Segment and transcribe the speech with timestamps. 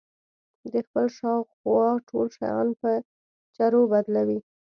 [0.71, 2.91] د خپل خواوشا ټول شيان په
[3.55, 4.39] چرو بدلوي.